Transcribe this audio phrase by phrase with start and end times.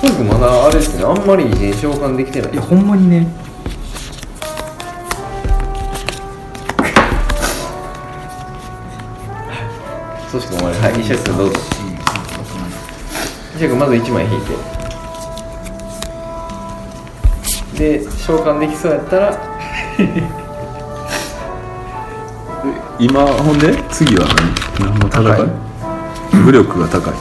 [0.00, 2.52] トイ君まだあれですねあんまりね召喚できてない。
[2.52, 3.26] いやほんまにね。
[10.30, 11.54] そうしかもはい石橋君どうぞ。
[13.56, 14.42] 石橋君まず1枚引い
[17.74, 17.78] て。
[17.78, 19.36] で召喚できそうやったら。
[23.00, 24.24] 今ほんで次は
[24.78, 24.90] 何？
[24.90, 25.48] 何の戦い。
[26.44, 27.14] 武力が高い。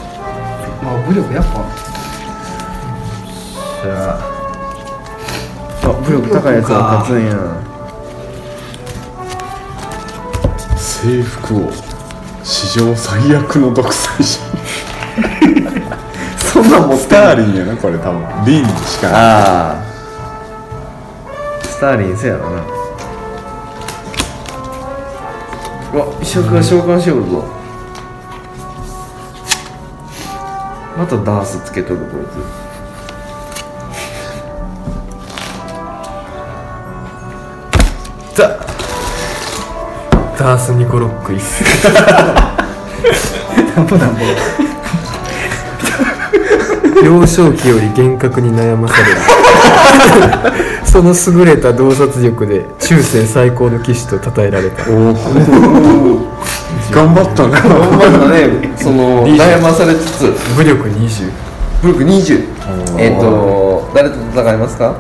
[0.84, 1.87] まあ武力やっぱ
[3.88, 4.20] じゃあ
[5.84, 7.32] あ武力高いやつが勝つんや。
[10.76, 11.72] 征服王
[12.44, 14.40] 史上最悪の独裁者。
[16.38, 18.46] そんなん持スターリンやなこれ多分。
[18.46, 19.22] リンしかない。
[19.22, 19.84] ああ
[21.64, 22.62] スターリンせやろな。
[25.94, 27.46] うわ石垣が召喚しようぞ。
[30.98, 32.67] またダースつけとるこいつ
[38.38, 38.50] ザ
[40.38, 41.66] ダースニコロック一世。
[43.76, 44.20] なんぼなんぼ。
[47.04, 49.06] 幼少期より厳格に悩まされ
[50.52, 50.56] る。
[50.86, 54.84] その優れた洞察力で中世最高の騎士と称えられた。
[54.92, 55.14] おお
[56.92, 57.60] 頑張ったな。
[57.60, 58.72] ほんまだね。
[58.78, 60.32] その悩まされつつ。
[60.56, 61.32] 武力20
[61.82, 64.96] ブルク20えっ、と誰と戦いますか？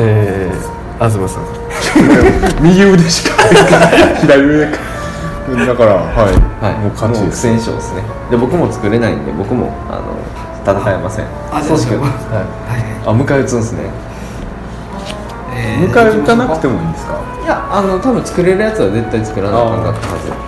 [0.00, 1.44] えー、東さん
[2.62, 3.30] 右腕しか
[4.20, 4.78] 左腕か。
[5.66, 6.78] だからはい、はい。
[6.80, 7.48] もう勝ちです。
[7.48, 8.02] 不戦勝ですね。
[8.30, 10.18] で僕も作れないんで僕もあの
[10.62, 11.26] 戦えません。
[11.50, 12.08] あそうしくじゃあは
[12.42, 12.82] い。
[13.06, 13.90] あ迎え撃つんですね。
[15.54, 17.18] え迎え撃たなくてもいいんですか？
[17.42, 20.47] いやあの多分作れるやつは絶対作らなあかんかったはず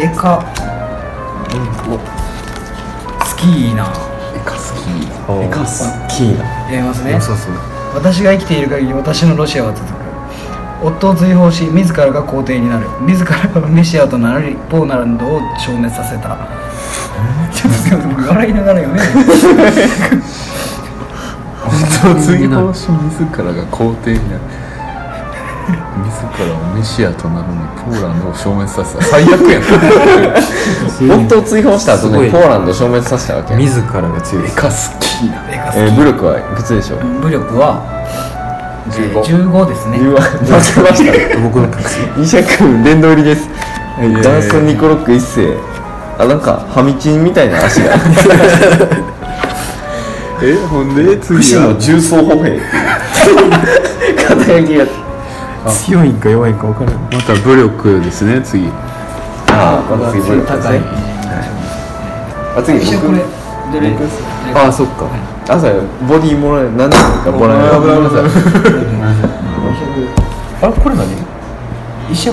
[0.00, 0.42] えーエカ
[3.26, 3.92] スキーナ
[4.34, 4.80] エカスキ
[5.44, 7.12] エカスキーナやりますね。
[7.12, 7.54] 良さそう
[7.94, 10.00] 私が生きている限り私のロシアは続く。
[10.82, 12.86] 夫を追放し自らが皇帝になる。
[13.02, 16.48] 自らがメシアとなりポーランドを消滅させた。
[17.52, 24.40] ちょっとすいません僕笑いながら読めないー追放し自らが皇帝になる
[26.04, 29.02] 自らをメシアとなるのにポーランドを消滅させた。
[29.04, 29.62] 最悪やん
[31.26, 32.26] 夫を追放した後すごい。
[32.26, 33.52] にポーランドを消滅させたわけ。
[33.54, 34.46] や自らが強い。
[34.46, 37.00] エカスキーナエカスキえー、武力はいくつでしょう？
[37.20, 37.82] 武力は
[38.90, 39.98] 15 15ですね。
[39.98, 41.38] 言わ間違えました。
[41.40, 43.48] 僕の隠し西谷君殿堂入りです。
[44.22, 45.56] ダンスニコロック一世。
[46.18, 47.92] あなんかハミチンみたいな足が。
[50.42, 51.74] えほんで不次は？
[51.78, 52.58] 重装歩兵。
[54.16, 54.86] 肩書きが
[55.68, 56.94] 強いんか弱いんか分からん。
[57.12, 58.68] また武力ですね次。
[59.48, 60.80] ああまた次武力ですね。
[62.56, 63.20] あ次一緒こ僕？
[64.58, 65.06] ああそっか。
[65.48, 65.68] 朝
[66.08, 67.64] ボディもらえる何ですかもらえる。
[67.80, 68.22] 危ない危ない
[70.62, 71.06] あれこれ何？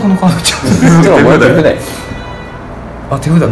[0.10, 0.54] のカードち
[1.04, 1.78] ともらってくれない
[3.12, 3.48] あ手札か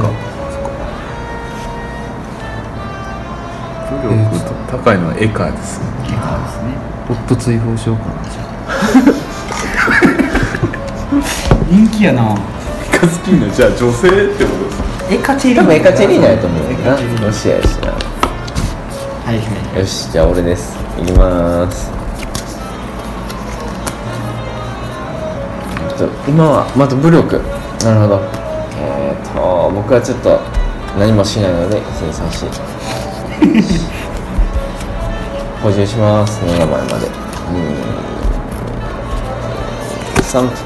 [3.88, 4.52] 武力と。
[4.78, 5.86] 高いのはエカですね。
[6.10, 6.70] うカーですね。
[7.10, 9.14] 夫追放しようかなじゃ
[11.70, 12.22] 人気やな。
[12.94, 15.14] エカスキーナじゃあ女性ってことですか？
[15.14, 15.60] エカチェリー。
[15.60, 17.92] 多分エカチェリーナやと思うエよなロシアやしな。
[17.92, 17.98] は
[19.34, 19.42] いは
[19.76, 19.80] い。
[19.80, 20.76] よしじゃあ俺です。
[21.02, 21.92] いきます。
[26.28, 27.42] 今はまた武力。
[27.84, 28.20] なるほど。
[28.78, 30.40] えー、と僕はちょっと
[31.00, 32.46] 何もしないので生産し。
[35.64, 36.42] 補充します。
[36.46, 37.08] 7枚まで。
[40.26, 40.65] 3はい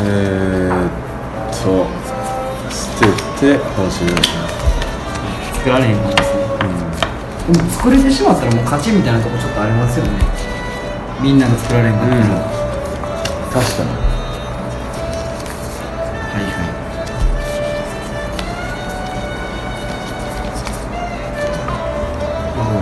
[0.00, 1.86] えー、っと
[2.70, 2.76] 捨
[3.40, 4.08] てて補充
[5.54, 6.40] 作られへんもんですね、
[7.52, 10.12] でも作れてしまったらもう勝ちみたいなとこちょっとありますよね。
[11.20, 12.28] みんなが作られへんかったら、うん。
[13.52, 13.90] 確かに。
[16.32, 16.60] はいは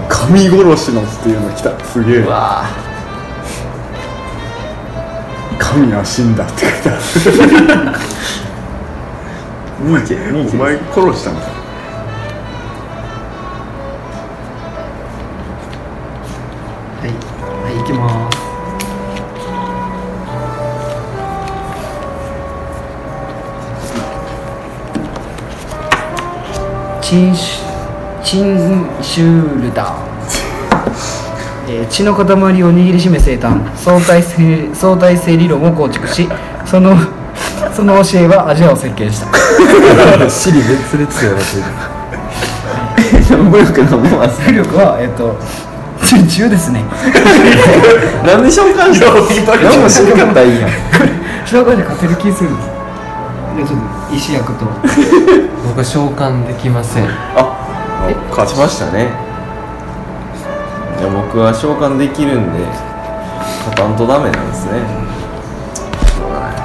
[0.04, 0.08] い。
[0.08, 1.78] 神殺しのっていうの来た。
[1.84, 2.18] すげえ。
[2.18, 2.64] うわ
[5.76, 7.02] 神は死んだって書いてある。
[9.84, 11.46] ニーチェニーチェお前殺したのか。
[17.02, 17.10] はい。
[17.10, 18.36] はい行きます。
[27.02, 27.34] 陳
[28.24, 30.00] チンシュルダー、
[31.68, 32.26] えー血の塊を
[32.72, 33.60] 握りしめ生誕。
[33.76, 36.28] 相対性相対性理論を構築し
[36.64, 36.96] その
[37.74, 39.26] その教えはアジアを席巻した。
[40.30, 41.26] 尻滅裂
[43.58, 44.18] 力のも
[44.52, 45.36] 力はえっ、と
[46.00, 46.84] 10ですね。
[48.24, 49.70] なんで召喚したの？
[49.70, 50.70] 何もしなかったらいいやん。
[51.44, 52.50] 紹介で勝てる気する。
[52.50, 52.68] んです
[53.56, 53.80] でちょっ
[54.10, 54.66] と石役と。
[55.66, 57.04] 僕は召喚できません。
[57.34, 57.56] あ
[58.30, 59.25] 勝ちましたね
[60.98, 62.60] いや僕は召喚できるんで
[63.68, 64.72] 勝たんとダメなんですね。
[66.16, 66.56] しょうがない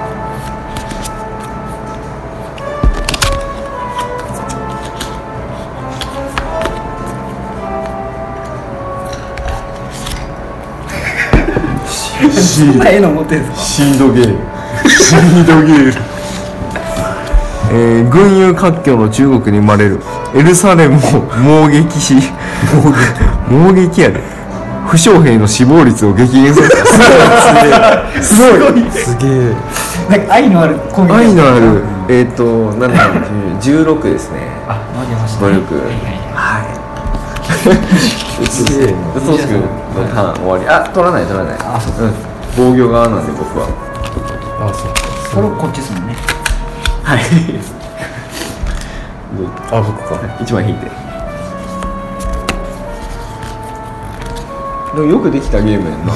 [12.32, 13.62] そんな絵の持ってるんですか？
[13.62, 14.40] シードゲーム
[14.90, 15.94] シードゲーム
[17.74, 20.00] えー群雄割拠の中国に生まれる
[20.36, 21.00] エルサレムを
[21.40, 22.16] 猛撃し
[23.52, 24.20] 猛撃やで。
[24.88, 26.76] 負傷兵の死亡率を激減させた
[28.22, 28.92] すごい。
[28.92, 29.56] すげえ。
[30.10, 34.40] なんか愛のある攻撃愛のあるえっ、ー、と7 16ですね。
[34.68, 35.80] あ負けました努力。
[38.50, 38.88] すげえ。
[39.24, 39.68] そうすくんの
[40.14, 40.68] ターン終わり。
[40.68, 41.58] あ取らない取らない。
[41.60, 42.06] あそう。
[42.06, 42.14] うん。
[42.58, 43.68] 防御側なんで僕は。
[44.60, 45.02] あそっか
[45.36, 46.16] これこっちですもんね。
[47.04, 47.20] はい。
[49.72, 50.20] あ僕か。
[50.42, 51.01] 一枚引いて
[54.96, 56.14] でもよくできたゲームやんな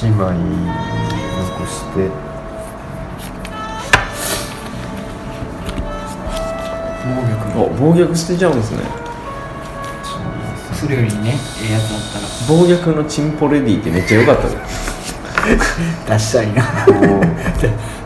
[0.00, 2.30] 1枚残して。
[7.56, 8.78] お暴虐捨てちゃうんですね。
[10.72, 12.26] それよりねええやつだったら。
[12.48, 14.54] 暴虐のチンポレディってめっちゃ良かったね。
[16.08, 16.62] 出したいな。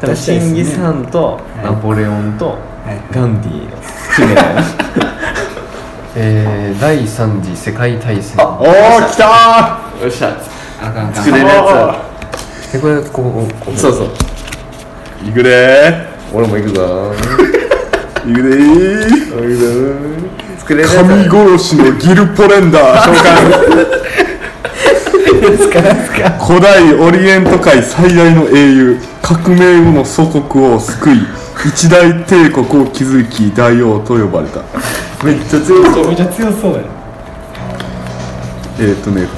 [0.00, 2.73] 多分 チンギス・ハンとナポレオンとはい
[3.10, 3.76] ガンディの
[4.10, 4.62] 決めたよな。
[6.16, 8.44] えー、第3次世界大戦。
[8.44, 8.64] おお
[9.10, 9.24] 来た
[10.00, 10.36] よっしゃ。
[10.82, 11.24] あかんあかん。
[11.24, 11.96] 作れるや
[12.72, 14.08] でこれこここつそうそう。
[15.24, 18.30] ーいくで俺も行くぞー。
[18.30, 19.34] いくでー。
[20.58, 24.04] 作れるやつ神殺しのギルポレンダー召喚。
[26.46, 31.26] 古代オリエント界最大の英雄革命後の祖国を救い
[31.66, 34.60] 一大帝国を築き大王と呼ばれた。
[35.24, 36.08] めっちゃ強そう。
[36.08, 36.80] めっちゃ強そうや
[38.80, 39.28] えーっ、とね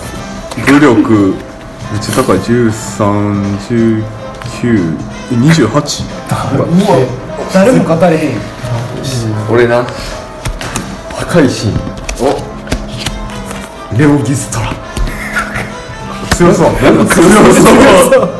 [0.66, 1.34] 武力
[1.92, 4.02] めっちゃ高い131928
[7.52, 8.40] 誰も語れへんよ。
[9.50, 9.84] 俺な。
[9.84, 9.90] 破
[11.38, 11.72] 壊神。
[12.20, 12.34] お。
[13.96, 14.74] レオギストラ。
[16.34, 16.70] 強そう。
[17.06, 17.22] 強
[18.10, 18.35] そう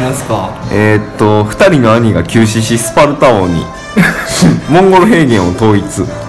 [0.00, 0.50] なんすか？
[0.72, 3.64] えーっと2人の兄が急死しスパルタ王に
[4.68, 5.84] モンゴル平原を統一。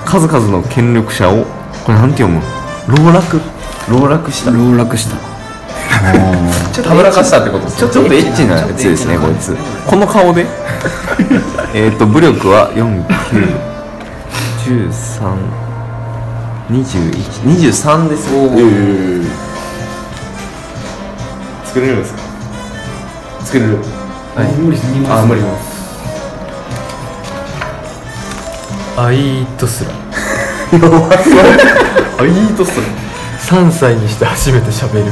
[0.06, 1.46] 数々の権力者を
[1.86, 2.42] これなんて読む？
[2.88, 3.42] 老落
[3.90, 4.52] 老落した。
[4.52, 5.18] 老落した。
[6.84, 8.56] たぶらかしたってことですちょっとエッチな。
[8.56, 9.58] やつですねこいつ。
[9.86, 10.46] この顔で？
[11.74, 12.70] えーっと武力は
[16.70, 18.30] 49132123です。
[21.66, 22.27] 作れるんですか？
[23.48, 23.78] 作れる。
[24.60, 25.42] 無理ですすあ無理。
[28.98, 29.92] アイートスラ。
[32.20, 32.86] あいいとする
[33.40, 35.06] 3歳にして初めて喋る。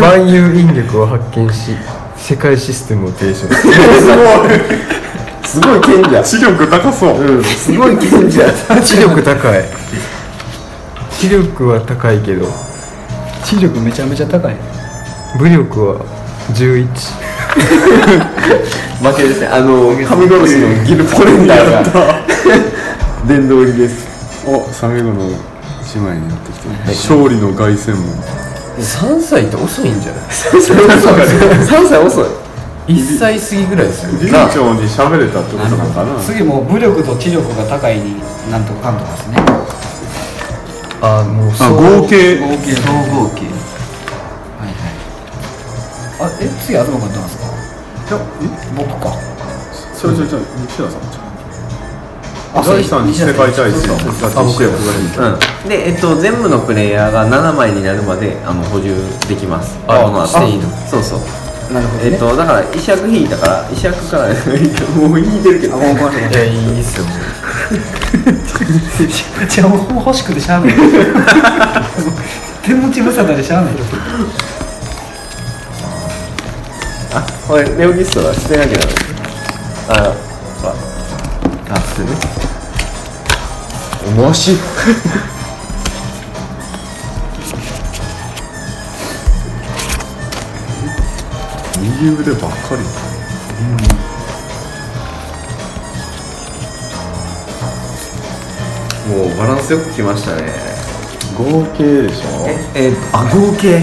[0.00, 1.76] 万万有引力を発見し
[2.16, 3.46] 世界システムを提唱。
[5.44, 5.80] すごい。
[5.80, 6.24] 賢者。
[6.24, 7.44] 視力高そう、うん。
[7.44, 8.52] すごい賢者。
[8.82, 9.64] 知力高い。
[11.12, 12.65] 知力は高いけど
[13.46, 14.56] 知力めちゃめちゃ高い。
[15.38, 16.00] 武力は
[16.50, 16.82] 11
[18.98, 19.46] 負けですね。
[19.46, 22.26] あの神殺しのギルポレンダーが
[23.28, 24.04] 殿堂入りです。
[24.50, 25.30] お最後の
[25.80, 28.02] 一枚になってきて、勝利の凱旋門。
[28.82, 32.26] 3歳って遅いんじゃない？3歳遅い。
[32.88, 34.12] 1歳過ぎぐらいですよ。
[34.20, 36.18] 理事長に喋れたってことなのかな。
[36.20, 38.18] 次もう武力と知力が高いに
[38.50, 39.36] なんとかかんとかですね
[41.06, 41.76] あもうあそう。
[42.02, 42.36] 合計。
[42.38, 42.74] 合計。
[42.74, 42.82] 総
[43.14, 43.46] 合計。
[44.58, 44.94] はいはい。
[46.20, 47.46] あえ次東君どうなんですか
[48.76, 49.14] 僕か。
[49.96, 51.00] ちょいちょいちょい西田さん。
[51.10, 51.18] じ
[52.54, 53.92] あゃん第三次世界大戦。
[53.94, 55.68] あ僕やうん。
[55.68, 58.94] でえっと全部のプレイヤーが7枚になるまであの補充
[59.28, 59.78] できます。
[59.86, 61.20] あこの後していいのそうそう。
[61.72, 62.10] なるほどね。
[62.10, 64.28] えっとだから石役引いたから石役から
[64.96, 65.76] もう引いてるけど。
[65.76, 67.16] あごめんごめんごめんいやいいっすよもう
[69.48, 70.74] じゃあもう欲しくてしゃあない。
[72.62, 73.74] 手持ち無沙汰でしゃあない。
[77.14, 78.92] あこれレオギストは捨てなきゃダメ
[79.88, 79.92] あ
[80.64, 80.74] あ
[81.70, 82.08] あ捨てね
[84.16, 84.58] 面白い
[91.80, 92.82] 右腕ばっかり
[99.08, 100.52] もうバランスよくきましたね。
[101.36, 102.46] 合計でしょ？
[102.74, 103.80] ええあ合計？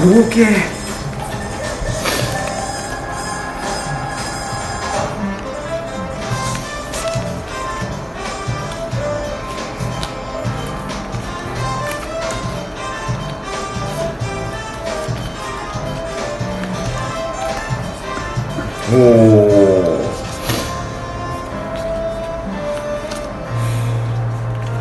[0.00, 0.46] 合計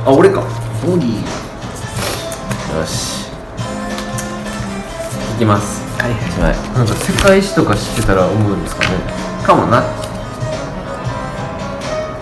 [0.05, 0.41] あ俺か。
[0.85, 1.15] ボディ
[2.77, 3.27] よし。
[5.35, 5.81] いきます。
[6.01, 6.77] はいはい。
[6.77, 8.89] なんか世界史とか知ってたら思うんですかね。
[9.45, 9.81] かもな。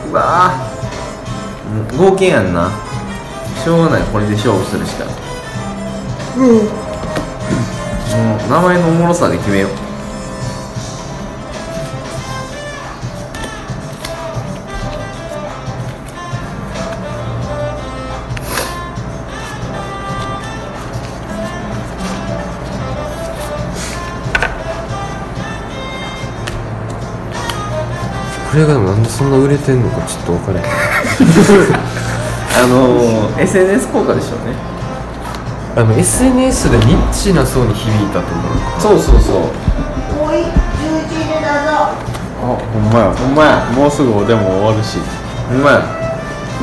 [0.09, 2.01] うわー。
[2.03, 2.69] うん合計やんな。
[3.63, 4.03] しょうがない。
[4.03, 5.05] これで勝負するしか
[6.37, 6.45] うん。
[6.45, 9.90] もう名前のおもろさで決めよう
[28.51, 30.69] これがでもなんでそんな売れてんのかちょっと分からない
[32.61, 34.53] あのー、SNS 効果でしょうね。
[35.73, 38.71] あの SNS でニッチな層に響いたと思う。
[38.77, 39.35] そうそうそう。
[40.19, 40.43] もうい11
[41.07, 41.69] 時でどうぞ。
[41.79, 41.95] あ
[42.43, 43.13] ほんまや。
[43.15, 43.63] ほんまや。
[43.73, 44.97] もうすぐおでも終わるし。
[45.47, 45.81] ほんまや。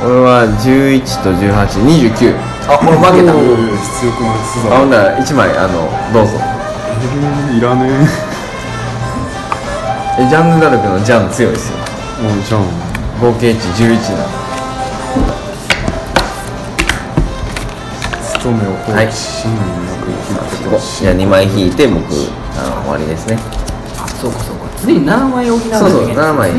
[0.05, 2.37] 俺は11と1829
[2.69, 3.33] あ俺負けた。
[3.33, 6.33] 出欲のスザあほんなら1枚あのどうぞ。
[7.01, 7.07] ベ
[7.53, 7.89] ルいらね
[10.19, 10.27] え。
[10.29, 11.79] ジャンヌ・ダルクのジャン強いですよ。
[12.21, 12.61] えもうじゃん
[13.21, 14.25] 合計値11な。
[18.39, 20.29] 務めを放はい棄し真になく生き
[20.65, 22.07] ることじゃあ2枚引いて僕あ
[22.69, 23.39] の終わりですね。
[23.39, 23.41] あ
[24.21, 24.67] そうかそうか。
[24.83, 26.59] 常に7枚補わないそうそうといけない7枚に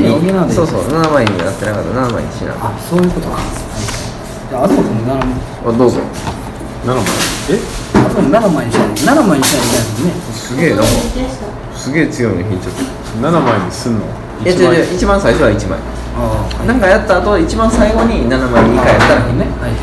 [0.53, 1.89] そうそう7枚になってなかった。
[1.89, 3.37] 7枚にしなあそういうことか。
[4.49, 5.25] じゃああとも7枚
[5.65, 5.99] あどうぞ。
[6.85, 7.03] 7枚
[7.49, 7.59] え？
[7.95, 9.15] あとも7枚にしない。
[9.15, 10.13] 7枚にしないといけないもんね。
[10.33, 10.83] すげえな。
[11.75, 13.27] すげえ強いの引いちゃった。
[13.27, 13.59] 7枚。
[13.65, 14.05] にすんの
[14.45, 15.79] いや違う違う一番最初は1枚。
[16.17, 19.45] ああなんかやった後一番最後に7枚2回やったらね。
[19.59, 19.77] はいはい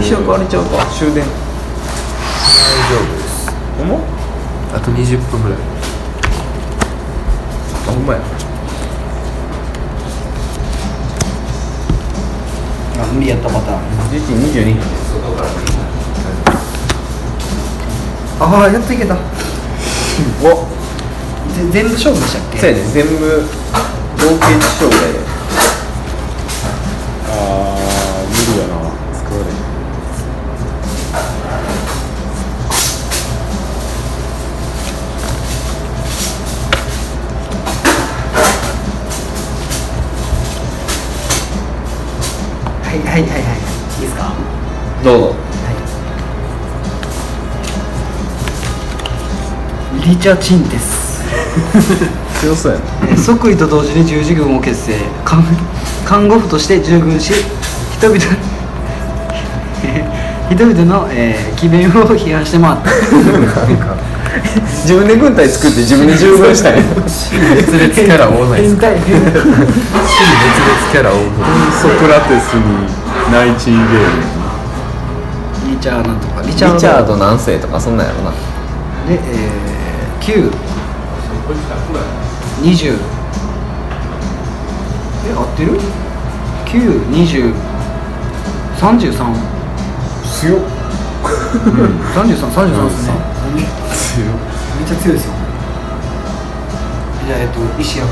[0.00, 0.86] 一生変われちゃうか。
[0.86, 1.24] 終電。
[1.24, 1.26] 大
[2.88, 3.50] 丈夫です。
[3.78, 4.17] ほんま
[4.74, 5.58] あと20分ぐらい。
[7.86, 8.20] あほんまや。
[13.00, 13.80] あ無理やったパターン。
[14.10, 14.76] 1122
[18.40, 19.14] ああやっといけた。
[19.14, 19.18] お。
[21.54, 22.58] ぜ全部勝負でしたっけ？
[22.58, 22.82] そうやね。
[22.92, 25.37] 全部合計値勝負やで
[50.28, 51.24] リチャチンです。
[52.42, 52.84] 強そうやな。
[53.08, 54.92] えー即位と同時に十字軍を結成。
[55.24, 55.42] 看
[56.04, 57.32] 看護婦として従軍し
[57.96, 58.20] 人々
[60.52, 62.90] 人々の、えー、詭弁を批判して回った。
[64.82, 66.82] 自分で軍隊作って自分で従軍したんや
[67.56, 69.16] 別々キャラ多ないですか別々
[70.92, 71.22] キャラ多ない
[71.72, 72.86] ソクラテスに
[73.32, 73.84] ナイチンゲー
[75.70, 78.30] リチャーなんとかリリチャードチャード何世とかそんなんやろな
[79.08, 79.67] で、 えー、
[80.28, 80.50] 9
[82.60, 82.98] 20
[85.26, 85.80] え合ってる
[86.66, 87.54] ?920
[88.76, 89.10] 33
[90.22, 90.60] 強っ。
[92.14, 93.14] 33、33ですね。
[94.86, 95.32] ちゃ強いですよ。
[97.26, 98.08] じゃあえっと石役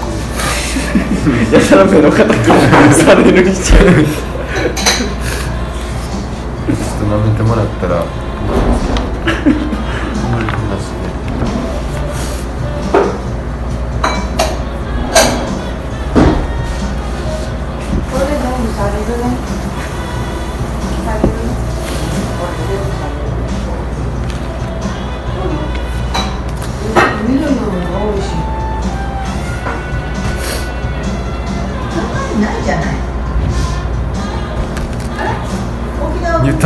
[1.53, 2.25] やたら目の敵
[2.95, 3.59] されるちょっ
[6.99, 8.05] と舐めてもらったら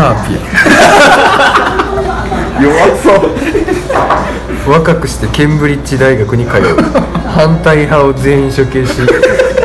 [0.00, 0.32] ターピ
[2.62, 3.30] 弱そう。
[3.94, 4.24] ア
[4.70, 6.74] 若くしてケンブリッジ大学に通う。
[7.28, 8.96] 反対派を全員処刑し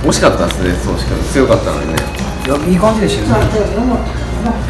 [0.07, 1.95] 惜しかったですね宗志君強かったのにね。
[2.47, 3.51] いやいい感じでしたよね。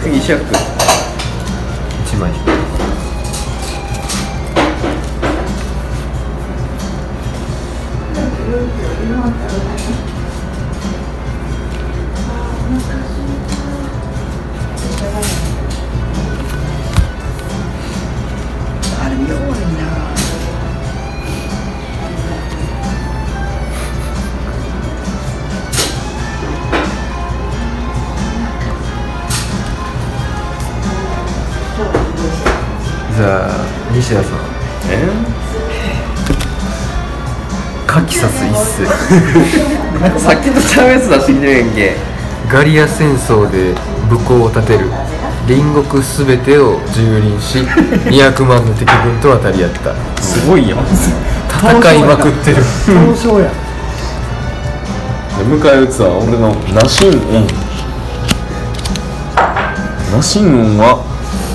[0.03, 0.57] 次石役君
[2.07, 2.31] 1枚。
[2.31, 2.37] 引
[9.93, 9.96] く
[40.19, 41.97] さっきとちゃうやつ出してきてるやんけ
[42.51, 43.75] ガリア戦争で
[44.09, 44.91] 武功を立てる。
[45.49, 47.59] 隣国すべてを蹂躙し
[48.11, 49.95] 200万の敵軍と渡り合った。
[50.21, 50.79] すごいやん。
[50.81, 52.57] 戦いまくってる。
[52.85, 53.47] 闘将や。
[55.49, 57.47] 迎え撃つは俺のナポレオン。
[60.17, 60.99] ナポレオンは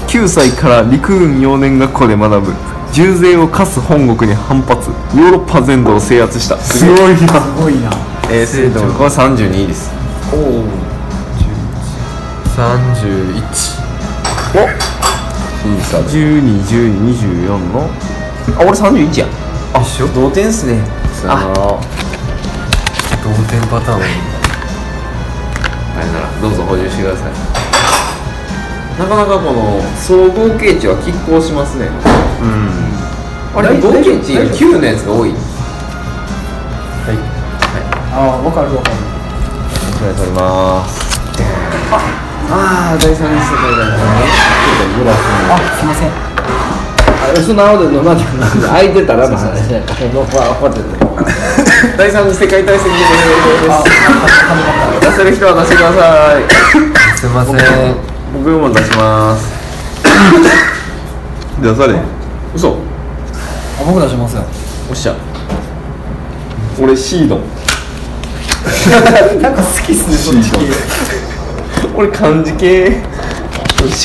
[0.08, 2.54] 9歳から陸軍幼年学校で学ぶ
[2.92, 4.90] 重税を課す本国に反発。
[5.16, 6.58] ヨーロッパ全土を制圧した。
[6.58, 7.18] すごいな。
[7.18, 7.90] すごいな。
[8.30, 9.92] えー、せーとこれ32です。
[12.56, 13.44] 31
[15.62, 16.08] 審査で。
[16.10, 17.90] 121224の。
[18.58, 19.28] あ俺31や。
[19.80, 20.08] 一緒？
[20.14, 20.80] 同点っすね。
[21.28, 21.80] あ。
[23.24, 26.42] 同点パターンあれなら。
[26.42, 27.51] どうぞ補充してください
[29.02, 31.90] なかなかこの総合計値は拮抗しますね。
[32.42, 33.58] うん。
[33.58, 35.34] あれ合計値が9のやつが多い？
[38.14, 38.96] ああ分かる分かる。
[39.98, 41.20] これ取ります。
[41.92, 44.04] ああー第3にしてくれたんです。
[44.04, 45.10] ね
[45.50, 46.10] あすいません。
[46.12, 48.24] あそんなこと飲まない
[48.68, 49.82] 空いてたらまあね
[51.98, 53.10] 第3次世界大戦です。
[55.02, 56.44] 出せる人は出してください
[57.18, 59.52] すいません僕も出します。
[61.62, 62.00] 出され
[62.56, 62.78] 嘘。
[63.80, 64.44] あ僕出しますよ。
[64.90, 65.16] おっしゃ。
[66.82, 67.36] 俺シード
[69.42, 70.58] なんか好きっすねそっち系。
[71.96, 73.02] 俺漢字系。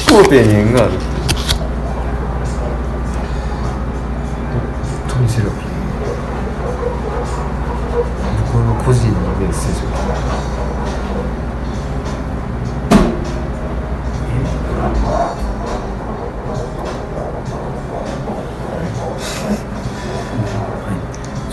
[0.09, 0.91] 思考点に縁がある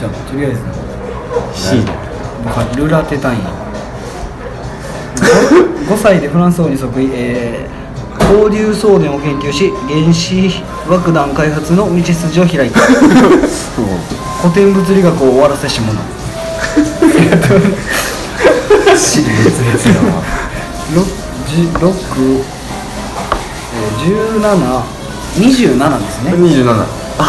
[0.04, 0.60] じゃあとりあえず。
[1.56, 1.94] シード。
[2.44, 3.39] 僕はルラテタイン
[5.88, 7.84] 5, 歳でフランス王に即位、えー
[8.34, 12.80] 交流送電を研究し原子爆弾開発の道筋を開いた。
[12.80, 16.00] 古典物理学を終わらせし者。
[18.96, 20.24] 死に滅裂だわ。
[20.94, 21.06] 6
[23.74, 24.84] えー17
[25.36, 26.32] 27ですね。
[26.32, 26.86] 27
[27.20, 27.24] あ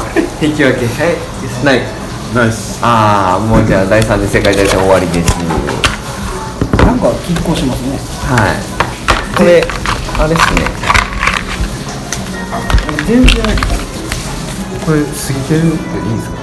[0.40, 0.86] 引き分け。
[0.86, 1.64] はい。
[1.64, 1.99] ない
[2.34, 5.30] ナイスああもうじゃあ第3次世界大戦終わりです。
[6.84, 7.98] なんか拮抗しますね。
[8.24, 9.36] はい。
[9.36, 9.62] これ
[10.18, 10.62] あれっすね。
[13.06, 13.34] 全然
[14.86, 16.36] これ過ぎてるでいいんですか？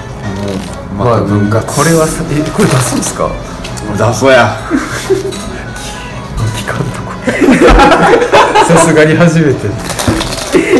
[0.97, 3.29] もうまあ文化これはさえこれ出すんですか？
[3.97, 4.57] 出そうや。
[6.57, 7.13] 聞かんとこ
[8.67, 9.69] さすがに初めて。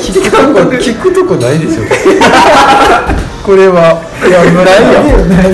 [0.02, 1.84] 聞くとこ聞くとこないでしょ
[3.48, 5.00] これはいやないよ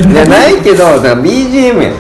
[0.02, 1.94] いやないけどだから BGM や。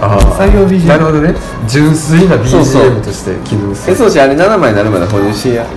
[0.00, 1.34] あ作業 BGM なるほどね。
[1.68, 2.88] 純粋なそうそう。
[2.88, 5.64] BGM として機能すえるそうしあれ7枚になるまで補充しや。
[5.64, 5.76] 1 2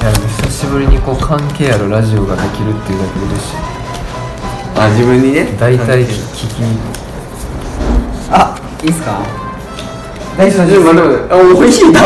[0.00, 3.56] いやでも久しぶりにこう関係あるラジオができるっていうだけで嬉しい。
[4.76, 5.56] あ自分にね？
[5.58, 6.62] 大体聞き
[8.30, 9.18] あいいっすか？
[10.36, 11.32] 大丈夫待って待って。
[11.32, 12.00] あおいしいだ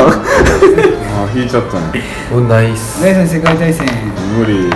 [1.24, 3.00] あ引いちゃったねおナイス。
[3.02, 3.86] 大戦世界大戦
[4.38, 4.68] 無理。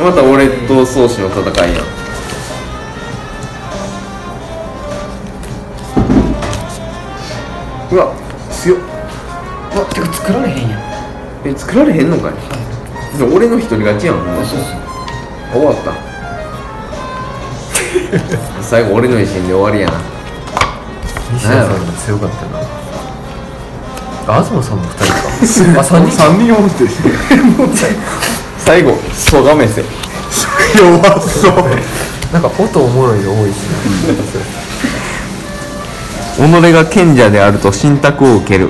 [0.00, 1.84] また俺と宗師の戦いやん。
[7.90, 8.14] うわ
[8.52, 8.78] 強っ。
[8.78, 10.80] うわてか作られへんやん。
[11.44, 12.32] え作られへんのかい？
[13.18, 14.16] でも俺の一人勝ちやん。
[14.16, 14.68] もうそうそう。
[15.52, 15.92] 終わった。
[18.62, 19.94] 最後俺の一心で終わりやな。
[21.32, 22.77] 西田さんが強かったな
[24.28, 25.80] あ東さんも2人か。
[25.80, 26.84] あ三人3人おって。
[28.58, 29.82] 最後そがめせ。
[30.78, 31.52] 弱そう。
[32.32, 33.66] なんか音おもろいの多いっす
[34.36, 34.68] ね。
[36.38, 38.68] 己が賢者であると信託を受ける。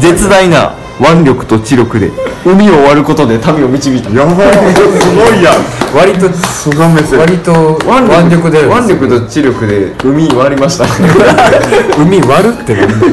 [0.00, 2.10] 絶大な腕力と知力で
[2.44, 4.10] 海を割ることで民を導いた。
[4.10, 4.52] やばい。
[4.74, 5.54] すごいやん。
[5.96, 7.16] 割とそがめせ。
[7.16, 10.84] 割と腕力で腕力と知力で海割りました。
[11.96, 13.06] 海割るってなんだ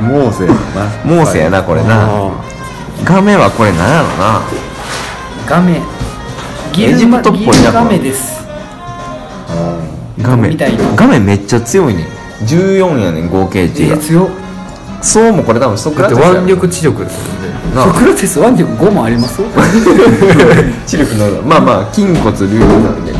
[0.00, 0.56] モーセやな。
[1.04, 2.32] モーセやなこれな。
[3.04, 4.40] 画面はこれなんやろな。
[5.48, 5.82] 画面。
[6.72, 8.40] ギエジプトっぽいなギルガメです。
[10.22, 10.50] 画面。
[10.50, 10.84] みたいな。
[10.96, 12.06] 画面めっちゃ強いね。
[12.44, 14.28] 14やねん合計値がえ強っ。
[15.02, 17.74] そうもこれ多分ソクラテスや腕力知力ですよね。
[17.74, 19.40] なソクラテス腕力5もあります
[20.86, 23.12] 知力のまあまあ筋骨隆々なんで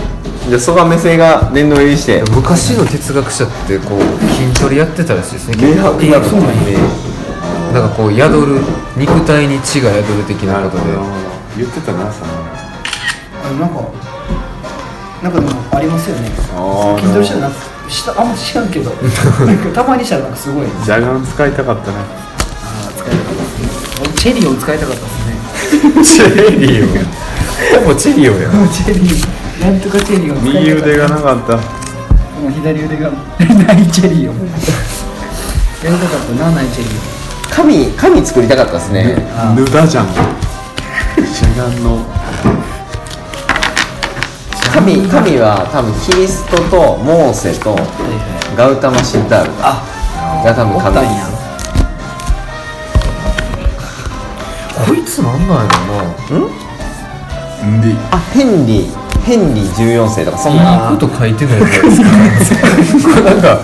[0.51, 4.01] じゃあそがめせが殿堂入りして昔の哲学者ってこう
[4.35, 5.57] 筋トレやってたらしいですね。
[5.57, 6.41] 明白なそう
[7.73, 8.61] なんかこう宿る
[8.97, 11.31] 肉体に血が宿る的なことで。
[11.57, 12.35] 言ってたなそんな
[13.45, 13.93] あなんか
[15.23, 16.31] なんかでもありますよね。
[16.55, 17.59] あ筋トレしたらなんか
[17.89, 18.91] したあんま知らんけど
[19.75, 20.67] たまにしたらなんかすごい。
[20.85, 21.97] ジャガン使いたかったね。
[21.99, 23.43] あー使いたかった。
[24.03, 26.03] ですチェリオン使いたかったですね。
[26.03, 26.87] チェリオ
[27.81, 30.57] ほぼチェリオやんチェリオンなんとかチェリオン使いたかった。
[30.57, 31.57] 右腕がなかった。
[32.41, 33.17] もう左腕がな
[33.79, 34.43] いチェリオンや
[35.91, 36.89] りたかったなないチェリ
[37.51, 39.17] 神神作りたかったですね。
[39.19, 39.55] オンあ。
[39.55, 41.99] ヌダジャンジャガンの。
[44.73, 47.77] 神神は多分キリストとモーセと
[48.57, 49.83] ガウタマ・シッダールが
[50.45, 50.87] が多分神。
[50.87, 51.29] おったんや。
[54.87, 55.73] こいつなんなんや
[56.31, 56.49] ろな。
[57.67, 59.00] ンディあヘンリー
[59.31, 59.65] ヘンリー
[60.03, 60.91] 14世とかそんいな。
[60.91, 61.69] いこと書いてないじゃ
[62.05, 62.51] ないです
[63.07, 63.61] かなんか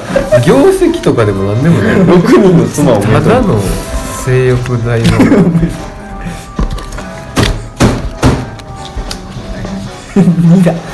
[0.47, 1.97] 業績とかでもなんでもない。
[1.97, 3.59] 6人の妻をただの。
[4.25, 5.07] 性欲大の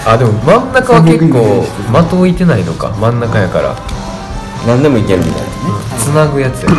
[0.07, 1.67] あでも真ん中は結構
[2.03, 2.89] 的置いてないのか。
[2.99, 3.77] 真ん中やから。
[4.67, 5.49] 何でもいけるみたいな
[5.99, 6.77] つなぐやつやで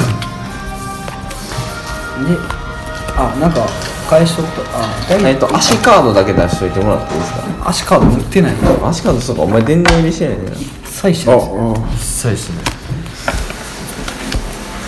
[3.18, 3.68] あなんか
[4.14, 7.70] 返しとったあダイえっと足カードだけ出しといてもらっていいですか？
[7.70, 8.54] 足カード持ってない。
[8.84, 10.58] 足カードそうかお前殿堂入りしてないねんな採
[11.02, 12.64] 取です一切しない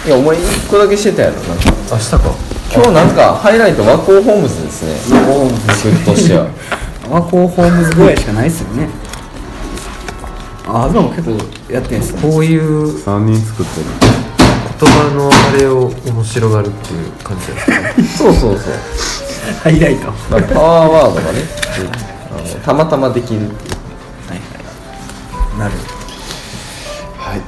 [0.05, 1.41] いやお前1個だけしてたやろな。
[1.41, 2.19] んか明日か。
[2.75, 4.93] 今日なんかハイライト和光ホームズですね。
[5.25, 6.47] 僕としては。
[7.09, 8.89] ワコーホームズぐらいしかないっすよね。
[10.67, 11.31] あでも結構
[11.73, 12.21] やってんすね。
[12.21, 13.85] こういう3人作ってる
[14.79, 17.93] 言葉のあれを面白がるっていう感じですね。
[18.17, 18.73] そうそうそう。
[19.63, 20.11] ハイライト。
[20.29, 21.39] まあパワーワードがね、
[22.31, 25.59] あのたまたまできるっていう。
[25.59, 25.71] なる。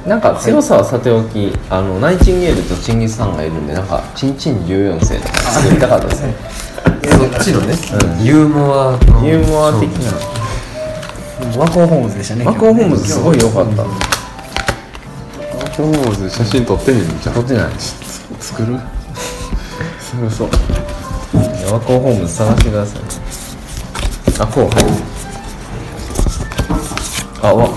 [0.06, 6.34] なんか強さはさておきあのナイチンゲールとチンギス・ハンがいるんでなんかチンチン14世とか作りたかったですね。
[7.10, 7.74] そっちのね、
[8.18, 8.24] うん。
[8.24, 10.12] ユーモアのユーモア的な。
[11.58, 12.44] ワコーホームズでしたね。
[12.44, 13.84] ワコーホームズすごい良かった
[15.78, 17.72] 今日写真撮ってへんのじゃん撮ってない
[18.40, 18.80] 作る？
[20.00, 20.48] そうそう
[21.72, 23.02] ワコーホームズ探してください。
[24.40, 24.74] あこうはい
[27.42, 27.68] あわ。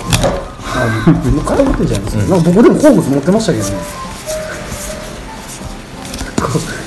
[1.46, 3.72] 片付けちゃいます、なんか僕でもホームズ持ってましたけどね。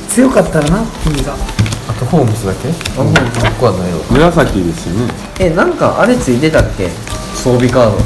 [0.09, 1.35] 強かったらな君が。
[1.35, 2.71] あとホームズだけ？
[2.71, 3.21] あホームズ。
[3.41, 5.13] ここはないの紫ですよね。
[5.39, 6.89] えなんかあれついてたっけ？
[7.37, 7.99] 装備カード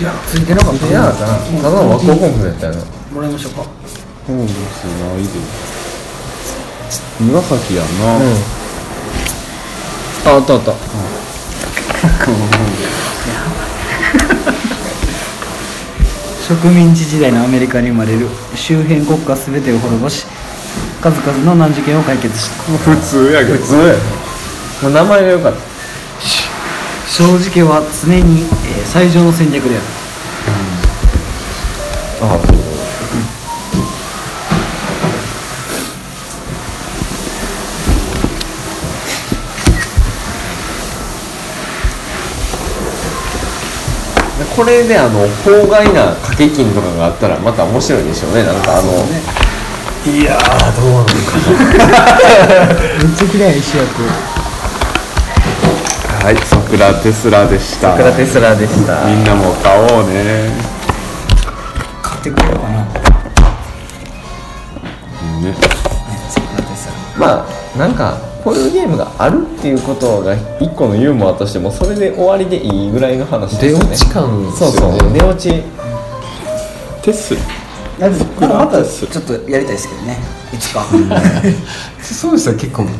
[0.00, 1.14] いやついてなかったいやだな。
[1.60, 2.80] ただのワコーホームズやったよな。
[3.12, 3.62] もらいましょうか。
[4.26, 5.28] ホームスないで
[7.20, 7.88] 紫やな、
[10.32, 10.72] ああったあった。
[16.48, 20.24] 植民地時代のアメリカに生まれる周辺国家全てを滅ぼし
[21.02, 22.62] 数々の難事件を解決した。
[22.78, 23.94] 普通やけど普通や
[24.90, 25.60] 名前が良かった。
[27.10, 29.84] 正直は常に、えー最上の戦略である。
[32.22, 32.40] ああ
[44.56, 48.42] これであの法外な掛け金とかがあったらまた面白いでしょうね。
[48.44, 48.92] なんかあの
[50.06, 51.12] いやーどうなのか
[53.04, 53.86] め っちゃ嫌い石役
[56.22, 57.96] はいソクラテスラでした。
[57.96, 59.06] クラテスラでした。
[59.06, 60.50] みんなも買おうね。
[62.02, 62.84] 買ってくれるかな。
[65.40, 65.54] ね。
[66.28, 73.84] ソクラテスまあなんかこういうゲームがあるっていうことが一個のユーモアとしてもそれで終わりでいいぐらいの話です出よね。
[73.86, 74.98] 落ち感ですそうよね。
[75.00, 75.62] そう出落ち。
[77.02, 77.34] テス。
[77.98, 80.18] ラまたちょっとやりたいですけどね。
[80.52, 80.84] いつか、
[82.02, 82.92] そうですよ結構ね、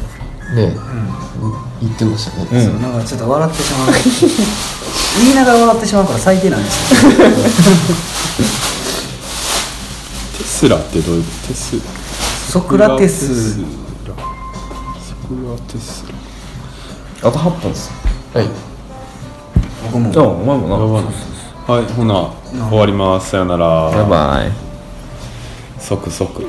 [1.81, 3.93] 言ってましたね、そうなんかちょっと笑ってしまう。
[5.23, 7.11] 言いながら笑ってしまうから最低なんですよ。
[10.39, 11.49] テスラってどういうこと？
[11.49, 11.81] テス
[12.53, 13.65] ソクラテスソ
[15.29, 16.05] クラテス
[17.23, 17.91] あと8分です。
[18.35, 18.49] はい。
[19.85, 20.13] 僕も。
[20.15, 20.77] あお前もな。
[20.77, 22.31] ラはいほな。
[22.69, 23.31] 終わります。
[23.31, 23.91] さよなら。
[23.91, 24.53] バイバイ。
[25.79, 26.47] 即即